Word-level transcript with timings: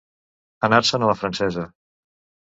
Anar-se'n 0.67 1.05
a 1.05 1.09
la 1.09 1.15
francesa. 1.19 1.67